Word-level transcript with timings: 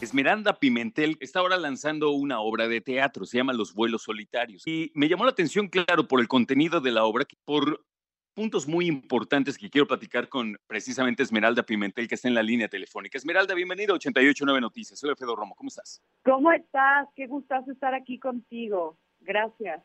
Esmeralda 0.00 0.58
Pimentel 0.58 1.18
está 1.20 1.40
ahora 1.40 1.58
lanzando 1.58 2.12
una 2.12 2.40
obra 2.40 2.68
de 2.68 2.80
teatro, 2.80 3.26
se 3.26 3.36
llama 3.36 3.52
Los 3.52 3.74
vuelos 3.74 4.04
solitarios. 4.04 4.66
Y 4.66 4.90
me 4.94 5.10
llamó 5.10 5.26
la 5.26 5.32
atención, 5.32 5.68
claro, 5.68 6.08
por 6.08 6.20
el 6.20 6.28
contenido 6.28 6.80
de 6.80 6.92
la 6.92 7.04
obra, 7.04 7.26
por 7.44 7.84
puntos 8.32 8.66
muy 8.66 8.86
importantes 8.86 9.58
que 9.58 9.68
quiero 9.68 9.86
platicar 9.86 10.30
con 10.30 10.56
precisamente 10.66 11.22
Esmeralda 11.22 11.64
Pimentel, 11.64 12.08
que 12.08 12.14
está 12.14 12.28
en 12.28 12.34
la 12.34 12.42
línea 12.42 12.68
telefónica. 12.68 13.18
Esmeralda, 13.18 13.54
bienvenida 13.54 13.92
a 13.92 13.96
889 13.96 14.58
Noticias. 14.62 14.98
Soy 14.98 15.10
Alfredo 15.10 15.36
Romo, 15.36 15.54
¿cómo 15.54 15.68
estás? 15.68 16.02
¿Cómo 16.24 16.50
estás? 16.50 17.08
Qué 17.14 17.26
gustazo 17.26 17.72
estar 17.72 17.92
aquí 17.92 18.18
contigo. 18.18 18.96
Gracias. 19.20 19.84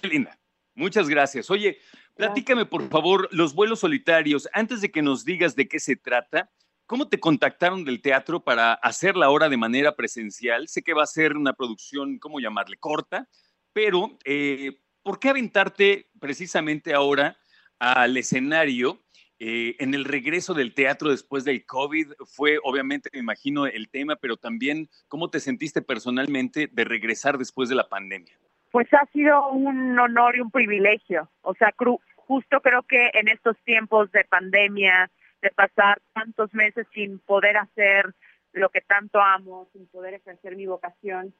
Qué 0.00 0.06
linda. 0.06 0.38
Muchas 0.74 1.08
gracias. 1.08 1.50
Oye, 1.50 1.78
platícame 2.14 2.66
por 2.66 2.88
favor 2.88 3.28
los 3.30 3.54
vuelos 3.54 3.80
solitarios. 3.80 4.48
Antes 4.52 4.80
de 4.80 4.90
que 4.90 5.02
nos 5.02 5.24
digas 5.24 5.54
de 5.54 5.68
qué 5.68 5.78
se 5.78 5.94
trata, 5.94 6.50
¿cómo 6.86 7.08
te 7.08 7.20
contactaron 7.20 7.84
del 7.84 8.02
teatro 8.02 8.42
para 8.42 8.74
hacer 8.74 9.16
la 9.16 9.30
obra 9.30 9.48
de 9.48 9.56
manera 9.56 9.94
presencial? 9.94 10.66
Sé 10.68 10.82
que 10.82 10.94
va 10.94 11.04
a 11.04 11.06
ser 11.06 11.36
una 11.36 11.52
producción, 11.52 12.18
¿cómo 12.18 12.40
llamarle? 12.40 12.76
Corta, 12.76 13.28
pero 13.72 14.18
eh, 14.24 14.80
¿por 15.02 15.20
qué 15.20 15.28
aventarte 15.28 16.10
precisamente 16.18 16.92
ahora 16.92 17.38
al 17.78 18.16
escenario? 18.16 19.00
Eh, 19.38 19.76
en 19.78 19.94
el 19.94 20.04
regreso 20.04 20.54
del 20.54 20.74
teatro 20.74 21.10
después 21.10 21.44
del 21.44 21.66
COVID 21.66 22.12
fue 22.24 22.58
obviamente, 22.62 23.10
me 23.12 23.20
imagino, 23.20 23.66
el 23.66 23.90
tema, 23.90 24.16
pero 24.16 24.36
también 24.36 24.88
cómo 25.06 25.30
te 25.30 25.38
sentiste 25.38 25.82
personalmente 25.82 26.68
de 26.72 26.84
regresar 26.84 27.38
después 27.38 27.68
de 27.68 27.74
la 27.74 27.88
pandemia. 27.88 28.38
Pues 28.74 28.92
ha 28.92 29.06
sido 29.12 29.50
un 29.50 29.96
honor 30.00 30.34
y 30.34 30.40
un 30.40 30.50
privilegio. 30.50 31.28
O 31.42 31.54
sea, 31.54 31.72
justo 32.16 32.60
creo 32.60 32.82
que 32.82 33.08
en 33.14 33.28
estos 33.28 33.56
tiempos 33.58 34.10
de 34.10 34.24
pandemia, 34.24 35.12
de 35.40 35.50
pasar 35.50 36.02
tantos 36.12 36.52
meses 36.52 36.84
sin 36.92 37.20
poder 37.20 37.56
hacer 37.56 38.12
lo 38.52 38.70
que 38.70 38.80
tanto 38.80 39.20
amo, 39.20 39.68
sin 39.72 39.86
poder 39.86 40.14
ejercer 40.14 40.56
mi 40.56 40.66
vocación, 40.66 41.32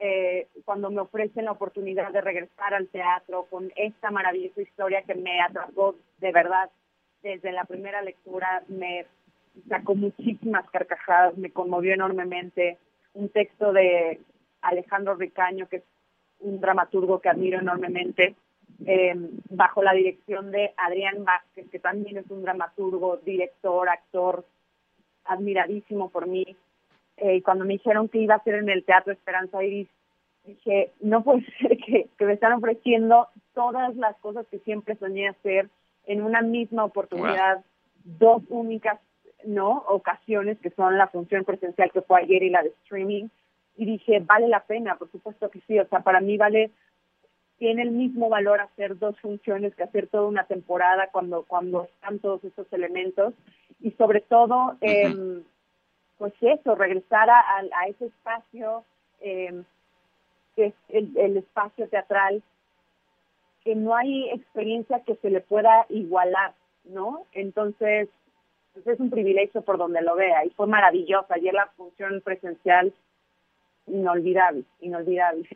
eh, 0.00 0.48
cuando 0.66 0.90
me 0.90 1.00
ofrecen 1.00 1.46
la 1.46 1.52
oportunidad 1.52 2.12
de 2.12 2.20
regresar 2.20 2.74
al 2.74 2.88
teatro 2.88 3.46
con 3.48 3.72
esta 3.74 4.10
maravillosa 4.10 4.60
historia 4.60 5.00
que 5.00 5.14
me 5.14 5.40
atrapó 5.40 5.96
de 6.18 6.30
verdad 6.30 6.70
desde 7.22 7.52
la 7.52 7.64
primera 7.64 8.02
lectura, 8.02 8.64
me 8.68 9.06
sacó 9.66 9.94
muchísimas 9.94 10.68
carcajadas, 10.68 11.38
me 11.38 11.52
conmovió 11.52 11.94
enormemente. 11.94 12.76
Un 13.14 13.30
texto 13.30 13.72
de 13.72 14.20
Alejandro 14.60 15.14
Ricaño, 15.14 15.66
que 15.70 15.82
un 16.42 16.60
dramaturgo 16.60 17.20
que 17.20 17.28
admiro 17.28 17.58
enormemente, 17.58 18.34
eh, 18.86 19.14
bajo 19.50 19.82
la 19.82 19.92
dirección 19.92 20.50
de 20.50 20.72
Adrián 20.76 21.24
Vázquez, 21.24 21.68
que 21.70 21.78
también 21.78 22.18
es 22.18 22.30
un 22.30 22.42
dramaturgo, 22.42 23.18
director, 23.18 23.88
actor, 23.88 24.44
admiradísimo 25.24 26.10
por 26.10 26.26
mí. 26.26 26.56
Eh, 27.16 27.36
y 27.36 27.42
cuando 27.42 27.64
me 27.64 27.74
dijeron 27.74 28.08
que 28.08 28.18
iba 28.18 28.34
a 28.34 28.42
ser 28.42 28.56
en 28.56 28.68
el 28.68 28.84
Teatro 28.84 29.12
Esperanza 29.12 29.62
Iris, 29.62 29.88
dije, 30.44 30.92
no 31.00 31.22
puede 31.22 31.44
ser 31.60 31.76
que, 31.78 32.08
que 32.18 32.24
me 32.24 32.32
están 32.32 32.52
ofreciendo 32.52 33.28
todas 33.54 33.94
las 33.96 34.16
cosas 34.18 34.46
que 34.48 34.58
siempre 34.60 34.96
soñé 34.96 35.28
hacer 35.28 35.68
en 36.06 36.22
una 36.22 36.42
misma 36.42 36.84
oportunidad, 36.84 37.64
dos 38.04 38.42
únicas 38.48 38.98
no 39.44 39.84
ocasiones 39.88 40.58
que 40.58 40.70
son 40.70 40.98
la 40.98 41.08
función 41.08 41.44
presencial 41.44 41.90
que 41.92 42.02
fue 42.02 42.20
ayer 42.20 42.42
y 42.42 42.50
la 42.50 42.62
de 42.62 42.68
streaming 42.84 43.28
y 43.76 43.86
dije, 43.86 44.20
vale 44.20 44.48
la 44.48 44.64
pena, 44.64 44.96
por 44.96 45.10
supuesto 45.10 45.50
que 45.50 45.60
sí, 45.66 45.78
o 45.78 45.86
sea, 45.88 46.00
para 46.00 46.20
mí 46.20 46.36
vale, 46.36 46.70
tiene 47.58 47.82
el 47.82 47.90
mismo 47.90 48.28
valor 48.28 48.60
hacer 48.60 48.98
dos 48.98 49.18
funciones 49.20 49.74
que 49.74 49.84
hacer 49.84 50.08
toda 50.08 50.26
una 50.26 50.44
temporada 50.44 51.08
cuando, 51.12 51.44
cuando 51.44 51.84
están 51.84 52.18
todos 52.18 52.42
esos 52.44 52.70
elementos 52.72 53.34
y 53.80 53.92
sobre 53.92 54.20
todo, 54.20 54.76
em, 54.80 55.42
pues 56.18 56.34
eso, 56.40 56.74
regresar 56.74 57.30
a, 57.30 57.40
a 57.58 57.86
ese 57.88 58.06
espacio 58.06 58.84
eh, 59.20 59.62
que 60.54 60.66
es 60.66 60.74
el, 60.88 61.16
el 61.16 61.36
espacio 61.38 61.88
teatral, 61.88 62.42
que 63.64 63.74
no 63.74 63.94
hay 63.94 64.28
experiencia 64.30 65.00
que 65.00 65.16
se 65.16 65.30
le 65.30 65.40
pueda 65.40 65.86
igualar, 65.88 66.52
¿no? 66.84 67.26
Entonces, 67.32 68.08
pues 68.72 68.86
es 68.86 69.00
un 69.00 69.10
privilegio 69.10 69.62
por 69.62 69.78
donde 69.78 70.02
lo 70.02 70.16
vea 70.16 70.44
y 70.44 70.50
fue 70.50 70.66
maravilloso. 70.66 71.26
Ayer 71.30 71.54
la 71.54 71.66
función 71.76 72.20
presencial 72.22 72.92
inolvidable, 73.86 74.64
inolvidable. 74.80 75.48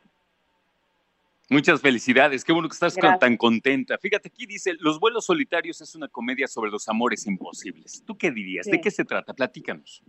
Muchas 1.48 1.80
felicidades, 1.80 2.44
qué 2.44 2.52
bueno 2.52 2.68
que 2.68 2.72
estás 2.72 2.96
tan 3.20 3.36
contenta. 3.36 3.96
Fíjate, 3.98 4.28
aquí 4.28 4.46
dice, 4.46 4.72
Los 4.80 4.98
vuelos 4.98 5.26
solitarios 5.26 5.80
es 5.80 5.94
una 5.94 6.08
comedia 6.08 6.48
sobre 6.48 6.72
los 6.72 6.88
amores 6.88 7.24
imposibles. 7.26 8.02
¿Tú 8.04 8.18
qué 8.18 8.32
dirías? 8.32 8.66
¿De 8.66 8.80
qué 8.80 8.90
se 8.90 9.04
trata? 9.04 9.32
Platícanos. 9.32 10.02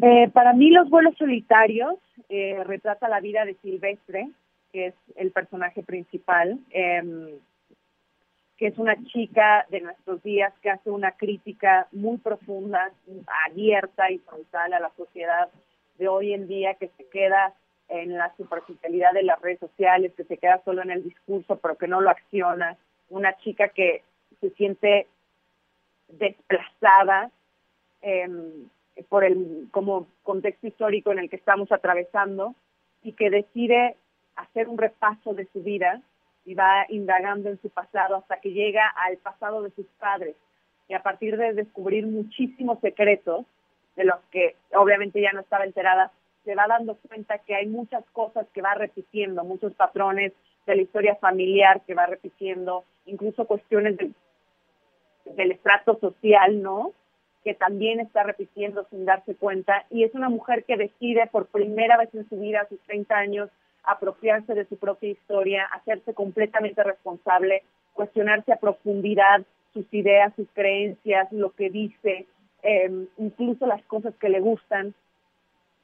Eh, 0.00 0.30
para 0.32 0.54
mí 0.54 0.70
Los 0.70 0.88
vuelos 0.88 1.14
solitarios 1.18 1.96
eh, 2.30 2.62
retrata 2.64 3.08
la 3.08 3.20
vida 3.20 3.44
de 3.44 3.56
Silvestre, 3.60 4.30
que 4.72 4.86
es 4.86 4.94
el 5.16 5.32
personaje 5.32 5.82
principal, 5.82 6.58
em, 6.70 7.28
que 8.56 8.68
es 8.68 8.78
una 8.78 8.96
chica 9.04 9.66
de 9.70 9.82
nuestros 9.82 10.22
días 10.22 10.54
que 10.62 10.70
hace 10.70 10.90
una 10.90 11.12
crítica 11.12 11.88
muy 11.92 12.16
profunda, 12.16 12.90
abierta 13.46 14.10
y 14.10 14.18
frontal 14.18 14.72
a 14.72 14.80
la 14.80 14.90
sociedad 14.96 15.50
de 15.98 16.08
hoy 16.08 16.32
en 16.32 16.46
día 16.46 16.74
que 16.74 16.88
se 16.96 17.04
queda 17.08 17.54
en 17.88 18.16
la 18.16 18.34
superficialidad 18.36 19.12
de 19.12 19.22
las 19.22 19.40
redes 19.40 19.60
sociales, 19.60 20.12
que 20.16 20.24
se 20.24 20.36
queda 20.38 20.62
solo 20.64 20.82
en 20.82 20.90
el 20.90 21.02
discurso, 21.02 21.56
pero 21.56 21.76
que 21.76 21.88
no 21.88 22.00
lo 22.00 22.10
acciona. 22.10 22.76
Una 23.08 23.36
chica 23.38 23.68
que 23.68 24.02
se 24.40 24.50
siente 24.50 25.06
desplazada 26.08 27.30
em, 28.02 28.68
por 29.08 29.24
el 29.24 29.68
como 29.70 30.06
contexto 30.22 30.66
histórico 30.66 31.12
en 31.12 31.18
el 31.18 31.30
que 31.30 31.36
estamos 31.36 31.70
atravesando 31.72 32.54
y 33.02 33.12
que 33.12 33.30
decide 33.30 33.96
hacer 34.36 34.68
un 34.68 34.78
repaso 34.78 35.34
de 35.34 35.46
su 35.52 35.62
vida 35.62 36.02
y 36.44 36.54
va 36.54 36.86
indagando 36.88 37.48
en 37.48 37.60
su 37.60 37.70
pasado 37.70 38.16
hasta 38.16 38.40
que 38.40 38.52
llega 38.52 38.88
al 38.88 39.16
pasado 39.18 39.62
de 39.62 39.70
sus 39.70 39.86
padres 39.98 40.36
y 40.88 40.94
a 40.94 41.02
partir 41.02 41.36
de 41.36 41.52
descubrir 41.52 42.06
muchísimos 42.06 42.80
secretos 42.80 43.44
de 43.98 44.04
los 44.04 44.20
que 44.30 44.54
obviamente 44.74 45.20
ya 45.20 45.32
no 45.32 45.40
estaba 45.40 45.64
enterada, 45.64 46.12
se 46.44 46.54
va 46.54 46.66
dando 46.68 46.96
cuenta 47.08 47.38
que 47.38 47.56
hay 47.56 47.66
muchas 47.66 48.04
cosas 48.12 48.46
que 48.54 48.62
va 48.62 48.74
repitiendo, 48.74 49.42
muchos 49.44 49.74
patrones 49.74 50.32
de 50.66 50.76
la 50.76 50.82
historia 50.82 51.16
familiar 51.16 51.82
que 51.84 51.94
va 51.94 52.06
repitiendo, 52.06 52.84
incluso 53.06 53.46
cuestiones 53.46 53.96
del, 53.96 54.14
del 55.36 55.50
estrato 55.50 55.98
social, 55.98 56.62
¿no? 56.62 56.92
Que 57.42 57.54
también 57.54 57.98
está 57.98 58.22
repitiendo 58.22 58.86
sin 58.88 59.04
darse 59.04 59.34
cuenta. 59.34 59.84
Y 59.90 60.04
es 60.04 60.14
una 60.14 60.28
mujer 60.28 60.62
que 60.62 60.76
decide 60.76 61.26
por 61.26 61.46
primera 61.46 61.96
vez 61.96 62.14
en 62.14 62.28
su 62.28 62.38
vida, 62.38 62.60
a 62.60 62.68
sus 62.68 62.78
30 62.82 63.16
años, 63.16 63.50
apropiarse 63.82 64.54
de 64.54 64.66
su 64.66 64.76
propia 64.76 65.10
historia, 65.10 65.64
hacerse 65.72 66.14
completamente 66.14 66.84
responsable, 66.84 67.64
cuestionarse 67.94 68.52
a 68.52 68.60
profundidad 68.60 69.42
sus 69.74 69.92
ideas, 69.92 70.32
sus 70.36 70.48
creencias, 70.54 71.32
lo 71.32 71.50
que 71.50 71.68
dice, 71.68 72.26
Em, 72.62 73.06
incluso 73.18 73.66
las 73.66 73.82
cosas 73.84 74.14
que 74.16 74.28
le 74.28 74.40
gustan, 74.40 74.94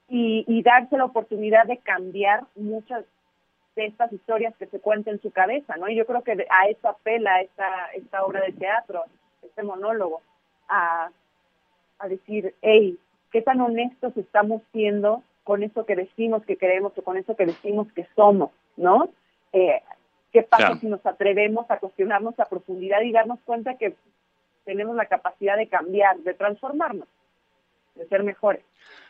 y, 0.08 0.62
darse 0.62 0.96
la 0.96 1.06
oportunidad 1.06 1.66
de 1.66 1.78
cambiar 1.78 2.44
muchas 2.54 3.04
de 3.74 3.86
estas 3.86 4.12
historias 4.12 4.54
que 4.56 4.66
se 4.66 4.78
cuentan 4.78 5.14
en 5.14 5.22
su 5.22 5.30
cabeza, 5.30 5.76
¿no? 5.76 5.88
Y 5.88 5.96
yo 5.96 6.06
creo 6.06 6.22
que 6.22 6.46
a 6.50 6.68
eso 6.68 6.88
apela 6.88 7.40
esta, 7.40 7.86
esta 7.94 8.24
obra 8.24 8.42
de 8.42 8.52
teatro, 8.52 9.02
este 9.42 9.62
monólogo, 9.62 10.20
a, 10.68 11.10
a 11.98 12.08
decir, 12.08 12.54
hey, 12.62 12.98
qué 13.32 13.42
tan 13.42 13.60
honestos 13.60 14.16
estamos 14.16 14.62
siendo 14.72 15.22
con 15.42 15.62
eso 15.62 15.84
que 15.84 15.96
decimos 15.96 16.44
que 16.44 16.56
queremos 16.56 16.96
o 16.96 17.02
con 17.02 17.16
eso 17.16 17.34
que 17.34 17.46
decimos 17.46 17.92
que 17.92 18.06
somos, 18.14 18.50
¿no? 18.76 19.08
Eh, 19.52 19.82
¿Qué 20.32 20.42
pasa 20.42 20.76
si 20.80 20.86
nos 20.86 21.04
atrevemos 21.06 21.70
a 21.70 21.78
cuestionarnos 21.78 22.38
a 22.38 22.48
profundidad 22.48 23.02
y 23.02 23.12
darnos 23.12 23.38
cuenta 23.44 23.76
que 23.76 23.94
tenemos 24.64 24.96
la 24.96 25.06
capacidad 25.06 25.56
de 25.56 25.68
cambiar, 25.68 26.18
de 26.18 26.34
transformarnos, 26.34 27.08
de 27.94 28.06
ser 28.08 28.22
mejores. 28.22 28.64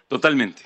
Totalmente. 0.08 0.62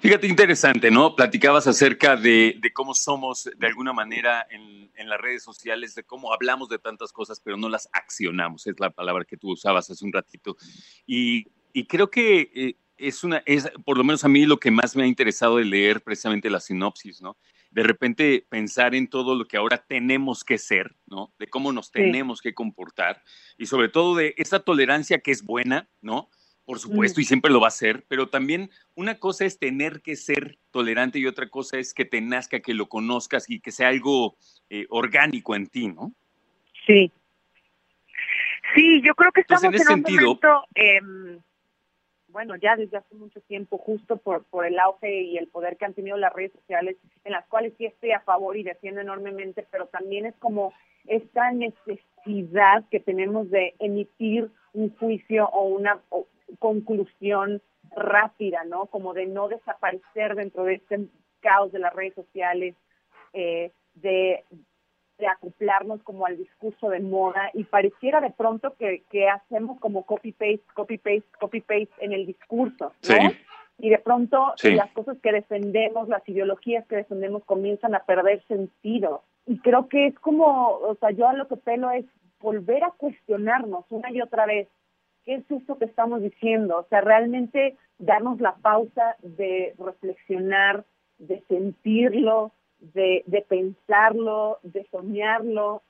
Fíjate, 0.00 0.26
interesante, 0.26 0.90
¿no? 0.90 1.14
Platicabas 1.14 1.66
acerca 1.66 2.16
de, 2.16 2.58
cómo 2.72 2.94
somos 2.94 3.50
de 3.54 3.66
alguna 3.66 3.92
manera 3.92 4.46
en, 4.50 4.88
las 5.08 5.20
redes 5.20 5.42
sociales, 5.42 5.94
de 5.94 6.04
cómo 6.04 6.32
hablamos 6.32 6.68
de 6.68 6.78
tantas 6.78 7.12
cosas, 7.12 7.40
pero 7.40 7.56
no 7.56 7.68
las 7.68 7.88
accionamos, 7.92 8.66
es 8.66 8.78
la 8.78 8.90
palabra 8.90 9.24
que 9.24 9.36
tú 9.36 9.50
usabas 9.50 9.90
hace 9.90 10.04
un 10.04 10.12
ratito. 10.12 10.56
Y, 11.04 11.46
creo 11.88 12.10
que 12.10 12.50
eh, 12.54 12.76
es 12.96 13.24
una, 13.24 13.42
es 13.44 13.68
por 13.84 13.98
lo 13.98 14.04
menos 14.04 14.24
a 14.24 14.28
mí 14.28 14.46
lo 14.46 14.58
que 14.58 14.70
más 14.70 14.94
me 14.94 15.02
ha 15.02 15.06
interesado 15.06 15.56
de 15.56 15.64
leer 15.64 16.00
precisamente 16.00 16.48
la 16.48 16.60
sinopsis, 16.60 17.20
¿no? 17.20 17.36
De 17.70 17.82
repente 17.82 18.46
pensar 18.48 18.94
en 18.94 19.08
todo 19.08 19.34
lo 19.34 19.46
que 19.46 19.56
ahora 19.56 19.78
tenemos 19.78 20.44
que 20.44 20.58
ser, 20.58 20.96
¿no? 21.06 21.32
De 21.38 21.46
cómo 21.46 21.72
nos 21.72 21.90
tenemos 21.90 22.40
que 22.40 22.54
comportar 22.54 23.22
y 23.56 23.66
sobre 23.66 23.88
todo 23.88 24.16
de 24.16 24.34
esa 24.36 24.60
tolerancia 24.60 25.20
que 25.20 25.30
es 25.30 25.44
buena, 25.44 25.88
¿no? 26.00 26.28
Por 26.64 26.78
supuesto, 26.78 27.20
y 27.20 27.24
siempre 27.24 27.50
lo 27.50 27.60
va 27.60 27.68
a 27.68 27.72
ser, 27.72 28.04
pero 28.06 28.28
también 28.28 28.70
una 28.94 29.18
cosa 29.18 29.44
es 29.44 29.58
tener 29.58 30.02
que 30.02 30.14
ser 30.14 30.58
tolerante 30.70 31.18
y 31.18 31.26
otra 31.26 31.48
cosa 31.48 31.78
es 31.78 31.94
que 31.94 32.04
te 32.04 32.20
nazca, 32.20 32.60
que 32.60 32.74
lo 32.74 32.88
conozcas 32.88 33.50
y 33.50 33.60
que 33.60 33.72
sea 33.72 33.88
algo 33.88 34.36
eh, 34.68 34.86
orgánico 34.88 35.56
en 35.56 35.66
ti, 35.66 35.88
¿no? 35.88 36.12
Sí, 36.86 37.12
Sí, 38.74 39.02
yo 39.02 39.14
creo 39.14 39.32
que 39.32 39.40
estamos 39.40 39.64
en, 39.64 39.74
ese 39.74 39.92
un 39.92 40.02
momento, 40.02 40.64
em, 40.74 41.40
bueno, 42.32 42.56
ya 42.56 42.76
desde 42.76 42.96
hace 42.96 43.14
mucho 43.14 43.40
tiempo, 43.42 43.78
justo 43.78 44.16
por, 44.16 44.44
por 44.44 44.66
el 44.66 44.78
auge 44.78 45.22
y 45.22 45.36
el 45.38 45.48
poder 45.48 45.76
que 45.76 45.84
han 45.84 45.94
tenido 45.94 46.16
las 46.16 46.32
redes 46.32 46.52
sociales, 46.52 46.96
en 47.24 47.32
las 47.32 47.46
cuales 47.46 47.74
sí 47.78 47.86
estoy 47.86 48.12
a 48.12 48.20
favor 48.20 48.56
y 48.56 48.62
defiendo 48.62 49.00
enormemente, 49.00 49.66
pero 49.70 49.86
también 49.86 50.26
es 50.26 50.34
como 50.36 50.72
esta 51.06 51.50
necesidad 51.52 52.84
que 52.90 53.00
tenemos 53.00 53.50
de 53.50 53.74
emitir 53.78 54.50
un 54.72 54.94
juicio 54.96 55.48
o 55.48 55.64
una 55.64 56.00
conclusión 56.58 57.62
rápida, 57.96 58.64
¿no? 58.64 58.86
Como 58.86 59.14
de 59.14 59.26
no 59.26 59.48
desaparecer 59.48 60.34
dentro 60.34 60.64
de 60.64 60.74
este 60.74 61.06
caos 61.40 61.72
de 61.72 61.78
las 61.78 61.94
redes 61.94 62.14
sociales, 62.14 62.74
eh, 63.32 63.72
de, 63.94 64.44
de 65.20 65.28
acoplarnos 65.28 66.02
como 66.02 66.26
al 66.26 66.36
discurso 66.36 66.88
de 66.88 67.00
moda 67.00 67.50
y 67.54 67.64
pareciera 67.64 68.20
de 68.20 68.30
pronto 68.30 68.74
que, 68.76 69.04
que 69.10 69.28
hacemos 69.28 69.78
como 69.78 70.04
copy-paste, 70.04 70.62
copy-paste, 70.74 71.24
copy-paste 71.38 71.92
en 72.00 72.12
el 72.12 72.26
discurso, 72.26 72.92
¿no? 73.08 73.30
Y 73.78 73.88
de 73.88 73.98
pronto 73.98 74.54
las 74.62 74.90
cosas 74.90 75.16
que 75.22 75.32
defendemos, 75.32 76.08
las 76.08 76.28
ideologías 76.28 76.86
que 76.86 76.96
defendemos 76.96 77.44
comienzan 77.44 77.94
a 77.94 78.04
perder 78.04 78.42
sentido. 78.46 79.22
Y 79.46 79.58
creo 79.60 79.88
que 79.88 80.08
es 80.08 80.18
como, 80.18 80.76
o 80.76 80.96
sea, 80.96 81.12
yo 81.12 81.28
a 81.28 81.32
lo 81.32 81.48
que 81.48 81.56
pelo 81.56 81.90
es 81.90 82.04
volver 82.40 82.84
a 82.84 82.90
cuestionarnos 82.90 83.84
una 83.88 84.10
y 84.10 84.20
otra 84.20 84.46
vez, 84.46 84.68
¿qué 85.24 85.36
es 85.36 85.50
esto 85.50 85.78
que 85.78 85.86
estamos 85.86 86.22
diciendo? 86.22 86.78
O 86.78 86.86
sea, 86.88 87.00
realmente 87.00 87.76
darnos 87.98 88.40
la 88.40 88.56
pausa 88.56 89.16
de 89.22 89.74
reflexionar, 89.78 90.84
de 91.18 91.42
sentirlo, 91.48 92.52
de, 92.80 93.22
de 93.26 93.42
pensarlo, 93.42 94.58
de 94.62 94.86
soñarlo, 94.90 95.82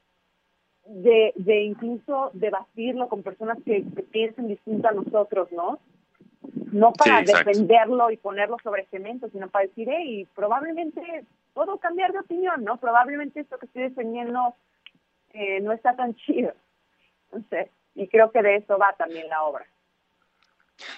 de, 0.87 1.32
de 1.37 1.62
incluso 1.62 2.31
debatirlo 2.34 3.08
con 3.08 3.22
personas 3.22 3.58
que, 3.64 3.84
piensen 4.10 4.48
distinto 4.48 4.88
a 4.88 4.92
nosotros, 4.92 5.50
¿no? 5.52 5.78
No 6.72 6.92
para 6.92 7.22
defenderlo 7.22 8.10
y 8.10 8.16
ponerlo 8.16 8.56
sobre 8.62 8.87
cemento, 8.87 9.28
sino 9.31 9.48
para 9.48 9.66
decir, 9.66 9.88
hey, 9.90 10.26
probablemente 10.34 11.25
puedo 11.52 11.78
cambiar 11.78 12.12
de 12.12 12.20
opinión, 12.20 12.64
¿no? 12.64 12.78
Probablemente 12.78 13.40
esto 13.40 13.58
que 13.58 13.66
estoy 13.66 13.82
defendiendo 13.82 14.54
eh, 15.32 15.60
no 15.60 15.72
está 15.72 15.94
tan 15.94 16.14
chido. 16.14 16.52
No 17.32 17.44
sé, 17.50 17.70
y 17.94 18.08
creo 18.08 18.32
que 18.32 18.43
de 18.43 18.56
eso 18.56 18.78
va 18.78 18.94
también 18.94 19.28
la 19.28 19.43
obra. 19.44 19.66